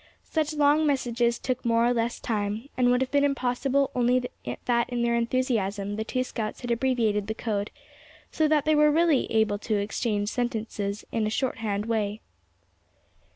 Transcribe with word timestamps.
Such 0.25 0.53
long 0.55 0.87
messages 0.87 1.37
took 1.37 1.63
more 1.63 1.85
or 1.85 1.93
less 1.93 2.19
time, 2.19 2.69
and 2.75 2.89
would 2.89 3.01
have 3.01 3.11
been 3.11 3.23
impossible 3.23 3.91
only 3.93 4.27
that 4.65 4.89
in 4.89 5.03
their 5.03 5.13
enthusiasm 5.15 5.95
the 5.95 6.03
two 6.03 6.23
scouts 6.23 6.61
had 6.61 6.71
abbreviated 6.71 7.27
the 7.27 7.35
code, 7.35 7.69
so 8.31 8.47
that 8.47 8.65
they 8.65 8.73
were 8.73 8.89
able 8.97 9.59
to 9.59 9.73
really 9.75 9.83
exchange 9.83 10.29
sentences 10.29 11.05
in 11.11 11.27
a 11.27 11.29
short 11.29 11.57
hand 11.59 11.85
way. 11.85 12.19